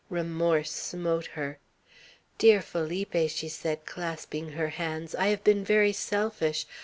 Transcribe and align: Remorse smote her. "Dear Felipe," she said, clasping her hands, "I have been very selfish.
Remorse 0.09 0.71
smote 0.71 1.27
her. 1.27 1.59
"Dear 2.39 2.63
Felipe," 2.63 3.29
she 3.29 3.47
said, 3.47 3.85
clasping 3.85 4.53
her 4.53 4.69
hands, 4.69 5.13
"I 5.13 5.27
have 5.27 5.43
been 5.43 5.63
very 5.63 5.93
selfish. 5.93 6.65